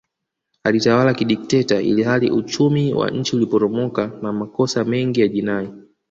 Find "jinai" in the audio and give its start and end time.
5.27-5.69